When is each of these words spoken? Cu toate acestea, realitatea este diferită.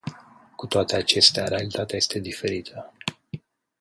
Cu 0.55 0.67
toate 0.67 0.95
acestea, 0.95 1.47
realitatea 1.47 1.97
este 1.97 2.19
diferită. 2.19 2.93